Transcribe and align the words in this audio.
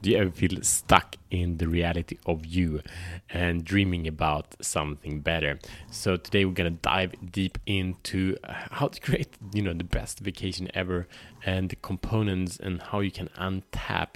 Do 0.00 0.10
you 0.10 0.18
ever 0.18 0.30
feel 0.30 0.62
stuck 0.62 1.16
in 1.28 1.56
the 1.56 1.66
reality 1.66 2.18
of 2.24 2.46
you 2.46 2.82
and 3.30 3.64
dreaming 3.64 4.06
about 4.06 4.54
something 4.60 5.22
better? 5.22 5.58
So 5.90 6.16
today 6.16 6.44
we're 6.44 6.52
gonna 6.52 6.70
dive 6.70 7.14
deep 7.32 7.58
into 7.66 8.36
how 8.44 8.88
to 8.88 9.00
create, 9.00 9.30
you 9.52 9.60
know, 9.60 9.72
the 9.72 9.82
best 9.82 10.20
vacation 10.20 10.70
ever 10.72 11.08
and 11.44 11.68
the 11.68 11.74
components 11.76 12.58
and 12.58 12.80
how 12.80 13.00
you 13.00 13.10
can 13.10 13.28
untap 13.30 14.10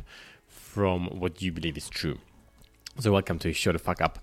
from 0.46 1.06
what 1.18 1.42
you 1.42 1.50
believe 1.50 1.76
is 1.76 1.88
true. 1.88 2.18
So, 3.00 3.10
welcome 3.10 3.38
to 3.40 3.52
Show 3.52 3.72
the 3.72 3.78
Fuck 3.78 4.02
Up 4.02 4.18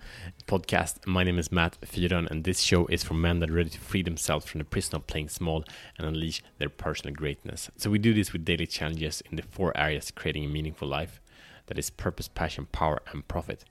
podcast. 0.48 1.06
My 1.08 1.24
name 1.24 1.40
is 1.40 1.52
Matt 1.52 1.78
Fyron, 1.82 2.30
and 2.30 2.44
this 2.44 2.60
show 2.60 2.86
is 2.86 3.04
for 3.04 3.16
men 3.16 3.40
that 3.40 3.50
are 3.50 3.54
ready 3.54 3.72
to 3.72 3.80
free 3.80 4.04
themselves 4.04 4.46
from 4.46 4.60
the 4.60 4.64
prison 4.64 4.96
of 4.96 5.08
playing 5.08 5.30
small 5.30 5.66
and 5.98 6.08
unleash 6.08 6.44
their 6.60 6.70
personal 6.70 7.16
greatness. 7.16 7.72
So, 7.78 7.90
we 7.90 7.98
do 7.98 8.14
this 8.14 8.32
with 8.32 8.46
daily 8.46 8.68
challenges 8.68 9.24
in 9.30 9.38
the 9.38 9.42
four 9.42 9.76
areas 9.76 10.12
creating 10.12 10.46
a 10.46 10.48
meaningful 10.48 10.88
life 10.88 11.20
that 11.70 11.80
is 11.80 11.90
purpose, 11.90 12.28
passion, 12.28 12.68
power, 12.72 13.00
and 13.12 13.28
profit. 13.28 13.64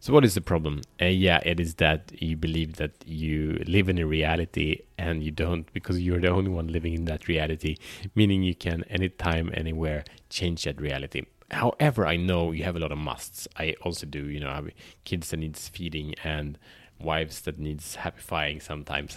So, 0.00 0.12
what 0.12 0.24
is 0.24 0.34
the 0.34 0.40
problem? 0.40 0.80
Uh, 1.00 1.06
yeah, 1.06 1.40
it 1.44 1.60
is 1.60 1.74
that 1.74 2.10
you 2.20 2.36
believe 2.36 2.76
that 2.76 2.92
you 3.06 3.62
live 3.66 3.88
in 3.88 3.98
a 3.98 4.06
reality 4.06 4.80
and 4.96 5.22
you 5.22 5.30
don't 5.30 5.70
because 5.74 6.00
you're 6.00 6.20
the 6.20 6.28
only 6.28 6.50
one 6.50 6.68
living 6.68 6.94
in 6.94 7.04
that 7.04 7.28
reality, 7.28 7.76
meaning 8.14 8.42
you 8.42 8.54
can 8.54 8.84
anytime, 8.84 9.50
anywhere 9.52 10.04
change 10.30 10.64
that 10.64 10.80
reality 10.80 11.24
however, 11.50 12.06
I 12.06 12.16
know 12.16 12.52
you 12.52 12.64
have 12.64 12.76
a 12.76 12.78
lot 12.78 12.92
of 12.92 12.98
musts. 12.98 13.48
I 13.56 13.74
also 13.82 14.06
do. 14.06 14.26
You 14.26 14.40
know, 14.40 14.50
I 14.50 14.54
have 14.56 14.70
kids 15.04 15.30
that 15.30 15.38
needs 15.38 15.68
feeding 15.68 16.14
and 16.22 16.58
wives 17.00 17.40
that 17.42 17.58
needs 17.58 17.96
happifying 17.96 18.62
sometimes. 18.62 19.16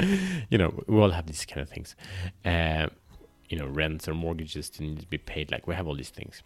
you 0.50 0.58
know, 0.58 0.82
we 0.86 0.98
all 0.98 1.10
have 1.10 1.26
these 1.26 1.44
kind 1.44 1.62
of 1.62 1.68
things. 1.68 1.94
Uh, 2.44 2.88
you 3.48 3.58
know, 3.58 3.66
rents 3.66 4.08
or 4.08 4.14
mortgages 4.14 4.70
to 4.70 4.82
need 4.82 5.00
to 5.00 5.06
be 5.06 5.18
paid. 5.18 5.50
Like 5.50 5.66
we 5.66 5.74
have 5.74 5.86
all 5.86 5.96
these 5.96 6.10
things. 6.10 6.42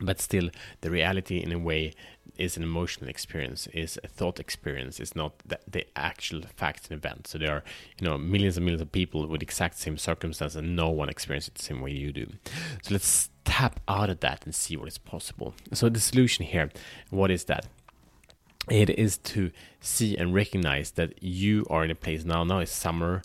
But 0.00 0.20
still, 0.20 0.50
the 0.82 0.90
reality 0.90 1.38
in 1.38 1.52
a 1.52 1.58
way 1.58 1.92
is 2.36 2.56
an 2.56 2.62
emotional 2.62 3.08
experience, 3.08 3.66
is 3.68 3.98
a 4.04 4.08
thought 4.08 4.38
experience, 4.38 5.00
is 5.00 5.16
not 5.16 5.32
the, 5.46 5.58
the 5.66 5.86
actual 5.96 6.42
facts 6.54 6.88
and 6.88 6.98
events. 6.98 7.30
So 7.30 7.38
there 7.38 7.52
are, 7.52 7.64
you 7.98 8.06
know, 8.06 8.18
millions 8.18 8.56
and 8.56 8.66
millions 8.66 8.82
of 8.82 8.92
people 8.92 9.26
with 9.26 9.42
exact 9.42 9.78
same 9.78 9.96
circumstances, 9.96 10.56
and 10.56 10.76
no 10.76 10.90
one 10.90 11.08
experiences 11.08 11.48
it 11.48 11.54
the 11.54 11.62
same 11.62 11.80
way 11.80 11.92
you 11.92 12.12
do. 12.12 12.26
So 12.82 12.92
let's 12.92 13.30
tap 13.44 13.80
out 13.88 14.10
of 14.10 14.20
that 14.20 14.44
and 14.44 14.54
see 14.54 14.76
what 14.76 14.88
is 14.88 14.98
possible. 14.98 15.54
So 15.72 15.88
the 15.88 16.00
solution 16.00 16.44
here, 16.44 16.70
what 17.10 17.30
is 17.30 17.44
that? 17.44 17.66
It 18.68 18.90
is 18.90 19.16
to 19.18 19.52
see 19.80 20.16
and 20.16 20.34
recognize 20.34 20.90
that 20.92 21.22
you 21.22 21.64
are 21.70 21.84
in 21.84 21.90
a 21.90 21.94
place 21.94 22.24
now. 22.24 22.44
Now 22.44 22.58
it's 22.58 22.72
summer. 22.72 23.22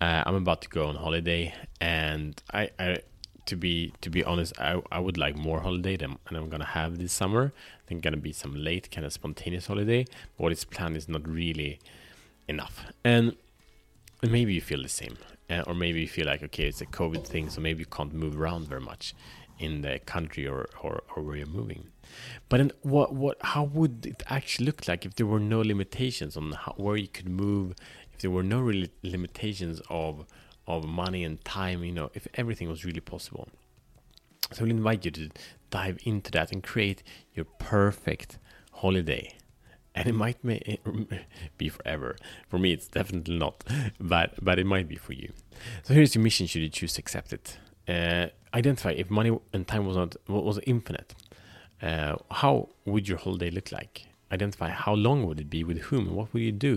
Uh, 0.00 0.22
I'm 0.24 0.36
about 0.36 0.62
to 0.62 0.68
go 0.68 0.86
on 0.86 0.96
holiday, 0.96 1.54
and 1.80 2.40
I, 2.52 2.70
I, 2.78 2.98
to 3.46 3.56
be 3.56 3.92
to 4.00 4.10
be 4.10 4.24
honest, 4.24 4.52
I, 4.58 4.80
I 4.90 4.98
would 4.98 5.18
like 5.18 5.36
more 5.36 5.60
holiday 5.60 5.96
than 5.96 6.18
and 6.28 6.36
I'm 6.36 6.48
gonna 6.48 6.64
have 6.64 6.98
this 6.98 7.12
summer. 7.12 7.52
I 7.54 7.88
think 7.88 8.02
gonna 8.02 8.16
be 8.16 8.32
some 8.32 8.54
late 8.54 8.90
kind 8.90 9.06
of 9.06 9.12
spontaneous 9.12 9.66
holiday. 9.66 10.04
But 10.36 10.42
what 10.44 10.52
is 10.52 10.64
planned 10.64 10.96
is 10.96 11.08
not 11.08 11.28
really 11.28 11.78
enough, 12.48 12.84
and 13.04 13.36
maybe 14.22 14.54
you 14.54 14.60
feel 14.60 14.82
the 14.82 14.88
same, 14.88 15.16
uh, 15.50 15.62
or 15.66 15.74
maybe 15.74 16.00
you 16.00 16.08
feel 16.08 16.26
like 16.26 16.42
okay, 16.42 16.66
it's 16.66 16.80
a 16.80 16.86
COVID 16.86 17.26
thing, 17.26 17.50
so 17.50 17.60
maybe 17.60 17.80
you 17.80 17.86
can't 17.86 18.14
move 18.14 18.38
around 18.40 18.68
very 18.68 18.80
much 18.80 19.14
in 19.58 19.82
the 19.82 19.98
country 20.00 20.46
or, 20.46 20.66
or, 20.82 21.02
or 21.14 21.22
where 21.22 21.36
you're 21.36 21.46
moving. 21.46 21.86
But 22.48 22.58
then 22.58 22.72
what 22.82 23.12
what 23.14 23.38
how 23.40 23.64
would 23.64 24.06
it 24.06 24.22
actually 24.28 24.66
look 24.66 24.86
like 24.86 25.04
if 25.04 25.14
there 25.14 25.26
were 25.26 25.40
no 25.40 25.60
limitations 25.60 26.36
on 26.36 26.52
how, 26.52 26.74
where 26.76 26.96
you 26.96 27.08
could 27.08 27.28
move, 27.28 27.74
if 28.12 28.20
there 28.20 28.30
were 28.30 28.42
no 28.42 28.60
really 28.60 28.90
limitations 29.02 29.80
of 29.88 30.26
of 30.66 30.84
money 30.84 31.24
and 31.24 31.44
time, 31.44 31.84
you 31.84 31.92
know, 31.92 32.10
if 32.14 32.26
everything 32.34 32.68
was 32.68 32.84
really 32.84 33.00
possible. 33.00 33.48
So 34.52 34.64
I'll 34.64 34.70
invite 34.70 35.04
you 35.04 35.10
to 35.12 35.30
dive 35.70 35.98
into 36.04 36.30
that 36.32 36.52
and 36.52 36.62
create 36.62 37.02
your 37.34 37.46
perfect 37.58 38.38
holiday. 38.72 39.34
And 39.94 40.08
it 40.08 40.14
might 40.14 40.38
be 41.58 41.68
forever. 41.68 42.16
For 42.48 42.58
me, 42.58 42.72
it's 42.72 42.88
definitely 42.88 43.38
not, 43.38 43.62
but 44.00 44.34
but 44.42 44.58
it 44.58 44.66
might 44.66 44.88
be 44.88 44.96
for 44.96 45.12
you. 45.12 45.32
So 45.84 45.94
here's 45.94 46.16
your 46.16 46.24
mission: 46.24 46.48
should 46.48 46.62
you 46.62 46.68
choose 46.68 46.94
to 46.94 47.00
accept 47.00 47.32
it 47.32 47.58
uh, 47.88 48.28
identify 48.52 48.90
if 48.90 49.10
money 49.10 49.36
and 49.52 49.66
time 49.66 49.86
was 49.86 49.96
not 49.96 50.16
was 50.28 50.58
infinite. 50.66 51.14
Uh, 51.82 52.16
how 52.30 52.68
would 52.86 53.08
your 53.08 53.18
whole 53.18 53.36
day 53.36 53.50
look 53.50 53.72
like? 53.72 54.06
Identify 54.34 54.70
how 54.70 54.94
long 55.06 55.18
would 55.26 55.40
it 55.44 55.50
be, 55.56 55.62
with 55.64 55.80
whom, 55.88 56.04
what 56.14 56.32
would 56.32 56.42
you 56.42 56.56
do, 56.70 56.74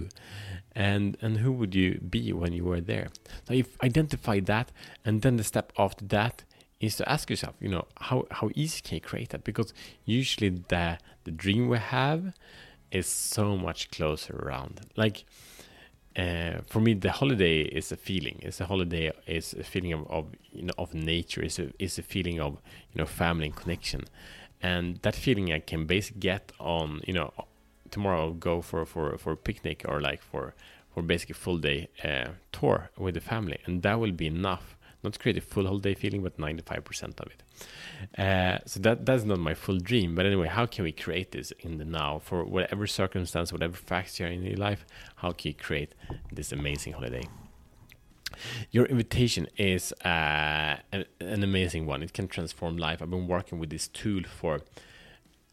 and 0.76 1.18
and 1.22 1.34
who 1.38 1.52
would 1.60 1.74
you 1.82 1.90
be 2.16 2.24
when 2.42 2.52
you 2.58 2.64
were 2.72 2.82
there. 2.82 3.08
So 3.46 3.54
if 3.54 3.68
identify 3.90 4.38
that, 4.42 4.68
and 5.06 5.22
then 5.24 5.38
the 5.38 5.44
step 5.44 5.68
after 5.86 6.06
that 6.18 6.36
is 6.80 6.96
to 6.98 7.04
ask 7.10 7.30
yourself, 7.30 7.56
you 7.60 7.70
know, 7.70 7.86
how 8.08 8.26
how 8.38 8.50
easy 8.56 8.82
can 8.82 8.96
you 8.96 9.02
create 9.02 9.30
that? 9.30 9.44
Because 9.44 9.74
usually 10.06 10.50
the 10.74 10.86
the 11.26 11.32
dream 11.32 11.64
we 11.70 11.80
have 11.80 12.22
is 12.92 13.08
so 13.08 13.58
much 13.58 13.92
closer 13.92 14.36
around. 14.36 14.82
Like 14.96 15.26
uh, 16.18 16.62
for 16.68 16.80
me, 16.80 16.94
the 16.96 17.12
holiday 17.12 17.62
is 17.62 17.92
a 17.92 17.98
feeling. 17.98 18.40
It's 18.42 18.60
a 18.60 18.66
holiday. 18.66 19.12
Is 19.28 19.54
a 19.54 19.64
feeling 19.64 19.94
of, 19.94 20.08
of 20.10 20.26
you 20.52 20.64
know 20.64 20.74
of 20.78 20.94
nature. 20.94 21.42
It's 21.44 21.60
a 21.60 21.72
is 21.78 22.00
a 22.00 22.04
feeling 22.04 22.40
of 22.40 22.54
you 22.92 23.00
know 23.00 23.06
family 23.06 23.46
and 23.48 23.56
connection, 23.56 24.06
and 24.62 24.98
that 25.04 25.16
feeling 25.16 25.54
I 25.54 25.60
can 25.60 25.86
basically 25.86 26.22
get 26.22 26.52
on 26.60 27.02
you 27.06 27.14
know 27.14 27.32
tomorrow 27.92 28.34
go 28.34 28.62
for 28.62 28.86
for 28.86 29.18
for 29.18 29.34
a 29.34 29.38
picnic 29.38 29.86
or 29.88 30.02
like 30.02 30.22
for 30.22 30.54
for 30.94 31.02
basically 31.04 31.34
full 31.34 31.58
day 31.58 31.90
uh, 32.04 32.30
tour 32.52 32.90
with 32.98 33.14
the 33.14 33.22
family, 33.22 33.60
and 33.66 33.82
that 33.84 34.00
will 34.00 34.12
be 34.12 34.28
enough. 34.28 34.76
Not 35.04 35.14
to 35.14 35.20
create 35.20 35.38
a 35.38 35.42
full 35.42 35.68
holiday 35.68 35.94
feeling, 35.94 36.24
but 36.24 36.40
ninety 36.40 36.64
five 36.64 36.84
percent 36.84 37.20
of 37.20 37.28
it. 37.28 38.20
Uh, 38.20 38.60
so 38.66 38.80
that 38.80 39.06
that's 39.06 39.24
not 39.24 39.40
my 39.40 39.54
full 39.54 39.78
dream. 39.78 40.16
But 40.16 40.26
anyway, 40.26 40.48
how 40.48 40.66
can 40.66 40.84
we 40.86 40.92
create 40.92 41.32
this 41.32 41.52
in 41.60 41.78
the 41.78 41.86
now 41.86 42.20
for 42.20 42.44
whatever 42.44 42.88
circumstance, 42.88 43.54
whatever 43.54 43.78
facts 43.78 44.20
you're 44.20 44.30
in 44.30 44.42
your 44.42 44.58
life? 44.58 44.86
How 45.18 45.32
can 45.32 45.50
you 45.50 45.54
create 45.54 45.94
this 46.32 46.52
amazing 46.52 46.94
holiday? 46.94 47.28
Your 48.72 48.86
invitation 48.86 49.48
is 49.56 49.94
uh, 50.04 50.78
an, 50.92 51.06
an 51.20 51.44
amazing 51.44 51.86
one. 51.86 52.02
It 52.04 52.14
can 52.14 52.28
transform 52.28 52.78
life. 52.78 53.02
I've 53.02 53.10
been 53.10 53.28
working 53.28 53.60
with 53.60 53.70
this 53.70 53.88
tool 53.88 54.24
for 54.24 54.62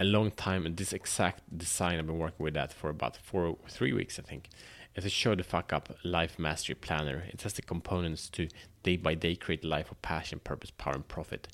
a 0.01 0.05
long 0.05 0.31
time, 0.31 0.67
and 0.67 0.77
this 0.77 0.93
exact 0.93 1.57
design 1.57 1.99
I've 1.99 2.07
been 2.07 2.19
working 2.19 2.45
with 2.45 2.55
that 2.55 2.73
for 2.73 2.91
about 2.91 3.17
four, 3.17 3.57
three 3.69 3.93
weeks, 3.93 4.19
I 4.19 4.23
think. 4.23 4.49
It's 4.95 5.07
a 5.07 5.11
show 5.11 5.35
the 5.35 5.43
fuck 5.43 5.73
up 5.73 5.97
life 6.05 6.39
mastery 6.39 6.77
planner. 6.77 7.25
It 7.29 7.43
has 7.43 7.55
the 7.55 7.63
components 7.63 8.29
to 8.31 8.49
day 8.85 8.97
by 8.97 9.15
day 9.15 9.35
create 9.35 9.65
life 9.65 9.91
of 9.91 10.01
passion, 10.03 10.41
purpose, 10.45 10.71
power, 10.71 10.95
and 10.95 11.09
profit 11.09 11.49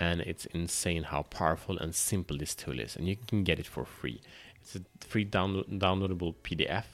and 0.00 0.22
it's 0.22 0.46
insane 0.46 1.04
how 1.04 1.22
powerful 1.22 1.78
and 1.78 1.94
simple 1.94 2.38
this 2.38 2.54
tool 2.54 2.80
is 2.80 2.96
and 2.96 3.06
you 3.06 3.16
can 3.28 3.44
get 3.44 3.60
it 3.60 3.66
for 3.66 3.84
free 3.84 4.20
it's 4.56 4.74
a 4.74 4.80
free 5.00 5.24
download- 5.24 5.78
downloadable 5.78 6.34
pdf 6.42 6.84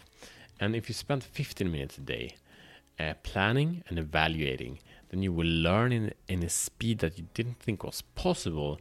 and 0.60 0.74
if 0.74 0.88
you 0.88 0.94
spend 0.94 1.22
15 1.22 1.70
minutes 1.70 1.96
a 1.96 2.00
day 2.00 2.34
uh, 2.98 3.14
planning 3.22 3.82
and 3.88 3.98
evaluating 3.98 4.78
then 5.10 5.22
you 5.22 5.32
will 5.32 5.46
learn 5.46 5.92
in, 5.92 6.12
in 6.28 6.42
a 6.42 6.48
speed 6.48 6.98
that 6.98 7.16
you 7.16 7.26
didn't 7.32 7.58
think 7.60 7.84
was 7.84 8.02
possible 8.14 8.80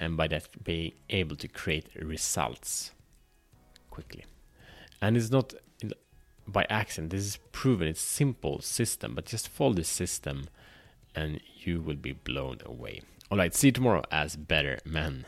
and 0.00 0.16
by 0.16 0.26
that 0.26 0.64
being 0.64 0.92
able 1.10 1.36
to 1.36 1.46
create 1.46 1.86
results 1.94 2.90
quickly. 3.90 4.24
And 5.00 5.16
it's 5.16 5.30
not 5.30 5.54
by 6.48 6.66
accident. 6.68 7.12
This 7.12 7.26
is 7.26 7.38
proven. 7.52 7.86
It's 7.86 8.00
simple 8.00 8.60
system 8.60 9.14
but 9.14 9.26
just 9.26 9.48
follow 9.48 9.74
the 9.74 9.84
system 9.84 10.48
and 11.14 11.40
you 11.58 11.80
will 11.80 11.96
be 11.96 12.12
blown 12.12 12.58
away. 12.64 13.02
All 13.30 13.38
right, 13.38 13.54
see 13.54 13.68
you 13.68 13.72
tomorrow 13.72 14.02
as 14.10 14.34
better 14.36 14.78
men. 14.84 15.26